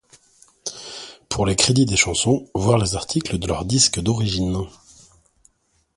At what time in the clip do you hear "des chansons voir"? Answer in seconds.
1.85-2.79